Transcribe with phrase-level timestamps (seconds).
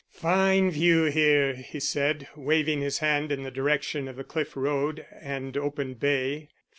[0.15, 5.05] "Fine view, here," he said, waving his hand in the direction of the cliff road
[5.11, 6.49] and open bay.